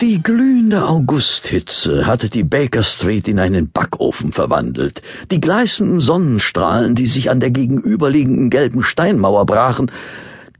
Die 0.00 0.22
glühende 0.22 0.86
Augusthitze 0.86 2.06
hatte 2.06 2.30
die 2.30 2.44
Baker 2.44 2.84
Street 2.84 3.26
in 3.26 3.40
einen 3.40 3.70
Backofen 3.70 4.30
verwandelt. 4.30 5.02
Die 5.32 5.40
gleißenden 5.40 5.98
Sonnenstrahlen, 5.98 6.94
die 6.94 7.06
sich 7.06 7.30
an 7.30 7.40
der 7.40 7.50
gegenüberliegenden 7.50 8.48
gelben 8.48 8.84
Steinmauer 8.84 9.44
brachen, 9.44 9.90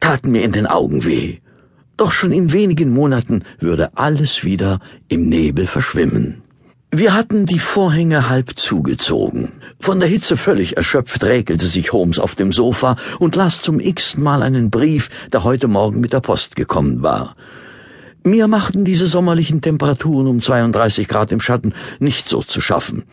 taten 0.01 0.33
mir 0.33 0.43
in 0.43 0.51
den 0.51 0.67
Augen 0.67 1.05
weh. 1.05 1.39
Doch 1.97 2.11
schon 2.11 2.33
in 2.33 2.53
wenigen 2.53 2.91
Monaten 2.91 3.45
würde 3.61 3.97
alles 3.97 4.43
wieder 4.43 4.81
im 5.07 5.29
Nebel 5.29 5.69
verschwimmen. 5.69 6.43
Wir 6.91 7.15
hatten 7.15 7.47
die 7.47 7.61
Vorhänge 7.61 8.29
halb 8.29 8.59
zugezogen. 8.59 9.53
Von 9.79 10.01
der 10.01 10.09
Hitze 10.09 10.37
völlig 10.37 10.77
erschöpft 10.77 11.23
räkelte 11.23 11.67
sich 11.67 11.93
Holmes 11.93 12.19
auf 12.19 12.35
dem 12.35 12.51
Sofa 12.51 12.97
und 13.21 13.37
las 13.37 13.63
zum 13.63 13.79
x-ten 13.79 14.25
Mal 14.25 14.43
einen 14.43 14.71
Brief, 14.71 15.11
der 15.33 15.45
heute 15.45 15.69
Morgen 15.69 16.01
mit 16.01 16.13
der 16.13 16.21
Post 16.21 16.57
gekommen 16.57 17.03
war. 17.03 17.37
Mir 18.29 18.47
machten 18.47 18.85
diese 18.85 19.07
sommerlichen 19.07 19.63
Temperaturen 19.63 20.27
um 20.27 20.43
32 20.43 21.09
Grad 21.09 21.33
im 21.33 21.41
Schatten 21.41 21.73
nicht 21.99 22.29
so 22.29 22.43
zu 22.43 22.61
schaffen. 22.61 23.05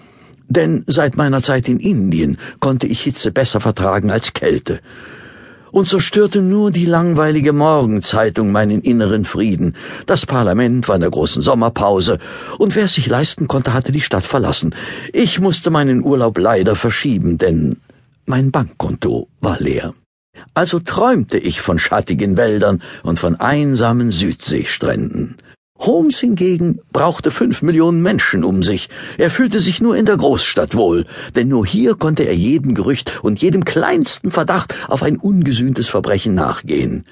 Denn 0.50 0.84
seit 0.88 1.16
meiner 1.16 1.41
Zeit 1.41 1.70
in 1.70 1.80
Indien 1.80 2.38
konnte 2.60 2.86
ich 2.86 3.02
Hitze 3.02 3.32
besser 3.32 3.62
vertragen 3.62 4.12
als 4.12 4.34
Kälte. 4.34 4.82
Und 5.72 5.88
so 5.88 6.00
störte 6.00 6.41
nur 6.41 6.70
die 6.72 6.86
langweilige 6.86 7.54
Morgenzeitung 7.54 8.52
meinen 8.52 8.82
inneren 8.82 9.26
Frieden. 9.26 9.76
Das 10.05 10.26
Parlament 10.26 10.88
war 10.88 10.96
in 10.96 11.02
der 11.02 11.10
großen 11.12 11.41
Sommerpause, 11.41 12.20
und 12.58 12.76
wer 12.76 12.84
es 12.86 12.96
sich 12.96 13.08
leisten 13.08 13.48
konnte, 13.48 13.74
hatte 13.74 13.91
die 13.91 14.02
Stadt 14.02 14.24
verlassen. 14.24 14.76
Ich 15.13 15.40
musste 15.40 15.72
meinen 15.72 16.04
Urlaub 16.04 16.38
leider 16.38 16.76
verschieben, 16.76 17.38
denn 17.38 17.77
mein 18.26 18.52
Bankkonto 18.52 19.27
war 19.40 19.60
leer. 19.60 19.94
Also 20.54 20.80
träumte 20.80 21.38
ich 21.38 21.62
von 21.62 21.80
schattigen 21.80 22.38
Wäldern 22.38 22.82
und 23.04 23.20
von 23.20 23.36
einsamen 23.36 24.12
Südseestränden. 24.12 25.38
Holmes 25.78 26.20
hingegen 26.20 26.80
brauchte 26.94 27.32
fünf 27.32 27.62
Millionen 27.62 28.02
Menschen 28.02 28.44
um 28.44 28.64
sich. 28.64 28.90
Er 29.18 29.30
fühlte 29.30 29.60
sich 29.60 29.82
nur 29.82 29.98
in 29.98 30.05
der 30.05 30.18
Großstadt 30.18 30.76
wohl, 30.76 31.05
denn 31.36 31.50
nur 31.50 31.66
hier 31.66 31.96
konnte 31.96 32.24
er 32.24 32.36
jedem 32.36 32.76
Gerücht 32.76 33.20
und 33.24 33.42
jedem 33.42 33.66
kleinsten 33.66 34.32
Verdacht 34.32 34.74
auf 34.88 35.04
ein 35.04 35.18
ungesühntes 35.18 35.90
Verbrechen 35.90 36.34
nachgehen. 36.34 37.05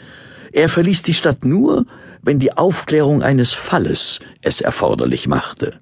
Er 0.53 0.69
verließ 0.69 1.01
die 1.03 1.13
Stadt 1.13 1.43
nur, 1.43 1.85
wenn 2.21 2.39
die 2.39 2.53
Aufklärung 2.53 3.21
eines 3.21 3.53
Falles 3.53 4.19
es 4.41 4.61
erforderlich 4.61 5.27
machte. 5.27 5.79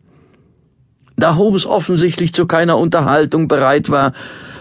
Da 1.16 1.36
Holmes 1.36 1.68
offensichtlich 1.68 2.34
zu 2.34 2.48
keiner 2.48 2.80
Unterhaltung 2.80 3.48
bereit 3.48 3.92
war, 3.92 4.14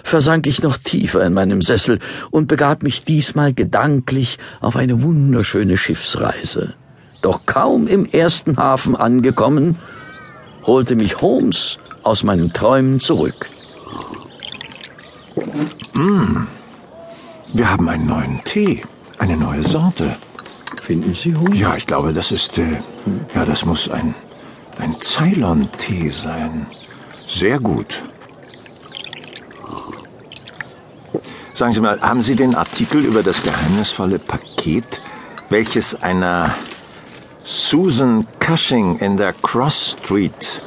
versank 0.03 0.47
ich 0.47 0.63
noch 0.63 0.77
tiefer 0.79 1.25
in 1.25 1.33
meinem 1.33 1.63
Sessel 1.63 1.99
und 2.31 2.47
begab 2.49 2.83
mich 2.83 3.05
diesmal 3.05 3.53
gedanklich 3.53 4.39
auf 4.61 4.77
eine 4.77 5.03
wunderschöne 5.03 5.77
Schiffsreise. 5.77 6.75
Doch 7.23 7.47
kaum 7.47 7.87
im 7.87 8.07
ersten 8.07 8.57
Hafen 8.57 8.97
angekommen, 8.97 9.77
holte 10.65 10.95
mich 10.95 11.21
Holmes 11.21 11.79
aus 12.03 12.23
meinen 12.23 12.53
Träumen 12.53 13.01
zurück. 13.01 13.47
Mm. 15.95 16.45
Wir 17.53 17.71
haben 17.71 17.89
einen 17.89 18.07
neuen 18.07 18.41
Tee, 18.45 18.83
eine 19.19 19.37
neue 19.37 19.63
Sorte. 19.63 20.17
Finden 20.83 21.15
Sie, 21.15 21.35
Holmes? 21.35 21.59
Ja, 21.59 21.77
ich 21.77 21.87
glaube, 21.87 22.13
das 22.13 22.33
ist, 22.33 22.57
äh, 22.59 22.81
ja, 23.35 23.45
das 23.45 23.65
muss 23.65 23.89
ein, 23.89 24.15
ein 24.79 24.97
Ceylon-Tee 25.01 26.11
sein. 26.11 26.67
Sehr 27.29 27.59
gut. 27.59 28.03
Sagen 31.55 31.73
Sie 31.73 31.81
mal, 31.81 32.01
haben 32.01 32.23
Sie 32.23 32.37
den 32.37 32.55
Artikel 32.55 33.05
über 33.05 33.23
das 33.23 33.43
geheimnisvolle 33.43 34.19
Paket, 34.19 35.01
welches 35.49 36.01
einer 36.03 36.55
Susan 37.45 38.27
Cushing 38.39 38.99
in 38.99 39.17
der 39.17 39.33
Cross 39.33 39.97
Street 39.99 40.63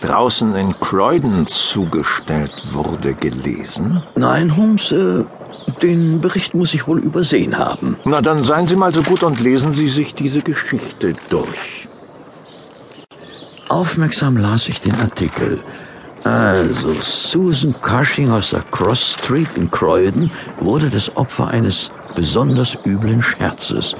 draußen 0.00 0.54
in 0.54 0.78
Croydon 0.78 1.46
zugestellt 1.46 2.64
wurde, 2.72 3.14
gelesen? 3.14 4.02
Nein, 4.14 4.56
Holmes, 4.56 4.92
äh, 4.92 5.24
den 5.82 6.20
Bericht 6.20 6.54
muss 6.54 6.74
ich 6.74 6.86
wohl 6.86 7.00
übersehen 7.00 7.58
haben. 7.58 7.96
Na, 8.04 8.20
dann 8.20 8.42
seien 8.42 8.66
Sie 8.66 8.76
mal 8.76 8.92
so 8.92 9.02
gut 9.02 9.22
und 9.22 9.40
lesen 9.40 9.72
Sie 9.72 9.88
sich 9.88 10.14
diese 10.14 10.42
Geschichte 10.42 11.14
durch. 11.28 11.88
Aufmerksam 13.68 14.36
las 14.36 14.68
ich 14.68 14.80
den 14.80 14.94
Artikel. 14.94 15.60
Also, 16.28 16.92
Susan 17.00 17.74
Cushing 17.80 18.30
aus 18.30 18.50
der 18.50 18.60
Cross 18.60 19.14
Street 19.14 19.48
in 19.56 19.70
Croydon 19.70 20.30
wurde 20.60 20.90
das 20.90 21.16
Opfer 21.16 21.48
eines 21.48 21.90
besonders 22.14 22.76
üblen 22.84 23.22
Scherzes. 23.22 23.96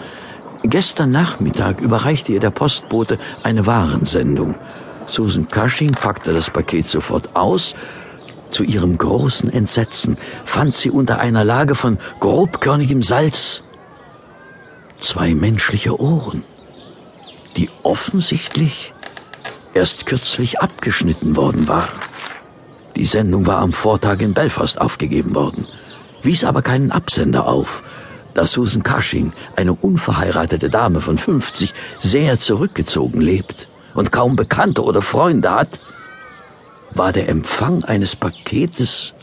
Gestern 0.63 1.11
Nachmittag 1.11 1.81
überreichte 1.81 2.33
ihr 2.33 2.41
der 2.41 2.51
Postbote 2.51 3.19
eine 3.45 3.65
Warensendung. 3.65 4.55
Susan 5.07 5.49
Cushing 5.49 5.93
packte 5.93 6.35
das 6.35 6.51
Paket 6.51 6.85
sofort 6.85 7.35
aus. 7.35 7.75
Zu 8.51 8.63
ihrem 8.63 8.99
großen 8.99 9.51
Entsetzen 9.51 10.19
fand 10.45 10.75
sie 10.75 10.91
unter 10.91 11.21
einer 11.21 11.45
Lage 11.45 11.75
von 11.75 11.97
grobkörnigem 12.21 13.03
Salz 13.03 13.63
zwei 15.01 15.35
menschliche 15.35 15.99
Ohren, 15.99 16.45
die 17.57 17.71
offensichtlich 17.85 18.93
erst 19.73 20.05
kürzlich 20.05 20.61
abgeschnitten 20.61 21.35
worden 21.35 21.67
waren. 21.69 22.08
Die 22.99 23.07
Sendung 23.07 23.47
war 23.47 23.59
am 23.59 23.73
Vortag 23.73 24.19
in 24.19 24.35
Belfast 24.35 24.81
aufgegeben 24.81 25.33
worden, 25.37 25.69
wies 26.25 26.43
aber 26.43 26.63
keinen 26.63 26.91
Absender 26.91 27.47
auf, 27.47 27.85
da 28.35 28.45
Susan 28.45 28.83
Cushing, 28.83 29.33
eine 29.55 29.73
unverheiratete 29.73 30.69
Dame 30.69 31.01
von 31.01 31.17
50, 31.17 31.75
sehr 32.01 32.37
zurückgezogen 32.41 33.21
lebt 33.21 33.69
und 33.95 34.11
kaum 34.11 34.35
Bekannte 34.35 34.83
oder 34.83 35.01
Freunde 35.01 35.55
hat, 35.55 35.79
war 36.91 37.13
der 37.13 37.29
Empfang 37.29 37.85
eines 37.85 38.17
Paketes 38.17 39.15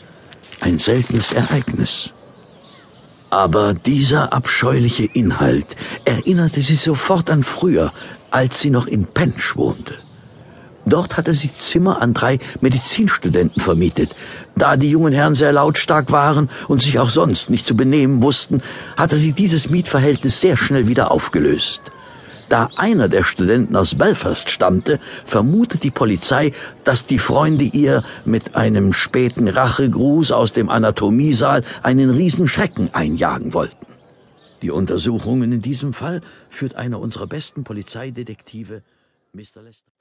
ein 0.61 0.79
seltenes 0.79 1.33
Ereignis. 1.33 2.13
Aber 3.29 3.73
dieser 3.73 4.31
abscheuliche 4.31 5.03
Inhalt 5.03 5.75
erinnerte 6.05 6.61
sie 6.61 6.75
sofort 6.75 7.29
an 7.29 7.43
früher, 7.43 7.91
als 8.31 8.61
sie 8.61 8.69
noch 8.69 8.87
in 8.87 9.05
Pench 9.05 9.57
wohnte. 9.57 9.95
Dort 10.85 11.17
hatte 11.17 11.33
sie 11.33 11.51
Zimmer 11.51 12.01
an 12.01 12.13
drei 12.13 12.39
Medizinstudenten 12.61 13.61
vermietet. 13.61 14.15
Da 14.55 14.77
die 14.77 14.89
jungen 14.89 15.13
Herren 15.13 15.35
sehr 15.35 15.51
lautstark 15.51 16.11
waren 16.11 16.49
und 16.67 16.81
sich 16.81 16.99
auch 16.99 17.09
sonst 17.09 17.49
nicht 17.49 17.65
zu 17.65 17.75
benehmen 17.75 18.21
wussten, 18.21 18.61
hatte 18.95 19.17
sie 19.17 19.33
dieses 19.33 19.69
Mietverhältnis 19.69 20.41
sehr 20.41 20.57
schnell 20.57 20.87
wieder 20.87 21.11
aufgelöst. 21.11 21.81
Da 22.47 22.69
einer 22.77 23.09
der 23.09 23.23
Studenten 23.23 23.75
aus 23.75 23.95
Belfast 23.95 24.51
stammte, 24.51 24.99
vermutet 25.25 25.81
die 25.81 25.89
Polizei, 25.89 26.51
dass 26.83 27.07
die 27.07 27.17
Freunde 27.17 27.63
ihr 27.63 28.03
mit 28.23 28.55
einem 28.55 28.93
späten 28.93 29.47
Rachegruß 29.47 30.31
aus 30.31 30.51
dem 30.51 30.69
Anatomiesaal 30.69 31.63
einen 31.81 32.11
Riesenschrecken 32.11 32.93
einjagen 32.93 33.55
wollten. 33.55 33.87
Die 34.61 34.69
Untersuchungen 34.69 35.51
in 35.53 35.61
diesem 35.63 35.93
Fall 35.93 36.21
führt 36.51 36.75
einer 36.75 36.99
unserer 36.99 37.27
besten 37.27 37.63
Polizeidetektive, 37.63 38.83
Mr. 39.33 39.63
Lester. 39.63 39.91